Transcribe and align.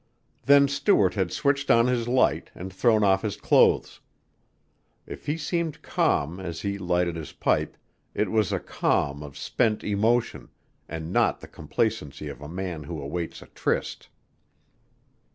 Then 0.47 0.67
Stuart 0.67 1.13
had 1.13 1.31
switched 1.31 1.69
on 1.69 1.85
his 1.85 2.07
light, 2.07 2.49
and 2.55 2.73
thrown 2.73 3.03
off 3.03 3.21
his 3.21 3.37
clothes. 3.37 3.99
If 5.05 5.27
he 5.27 5.37
seemed 5.37 5.83
calm 5.83 6.39
as 6.39 6.61
he 6.61 6.79
lighted 6.79 7.15
his 7.15 7.33
pipe, 7.33 7.77
it 8.15 8.31
was 8.31 8.51
a 8.51 8.59
calm 8.59 9.21
of 9.21 9.37
spent 9.37 9.83
emotion, 9.83 10.49
and 10.89 11.13
not 11.13 11.39
the 11.39 11.47
complacency 11.47 12.29
of 12.29 12.41
a 12.41 12.49
man 12.49 12.81
who 12.85 12.99
awaits 12.99 13.43
a 13.43 13.47
tryst. 13.53 14.09